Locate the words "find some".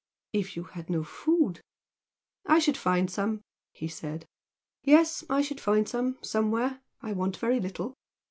2.75-3.43, 5.61-6.17